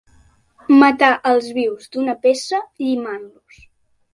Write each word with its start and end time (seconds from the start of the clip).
Matar 0.83 1.09
els 1.33 1.51
vius 1.57 1.91
d'una 1.97 2.17
peça 2.25 2.63
llimant-los. 2.85 3.63